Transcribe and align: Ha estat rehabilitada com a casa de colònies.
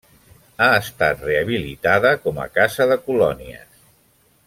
Ha 0.61 0.69
estat 0.77 1.21
rehabilitada 1.27 2.13
com 2.25 2.43
a 2.45 2.49
casa 2.59 2.89
de 2.93 2.99
colònies. 3.11 3.85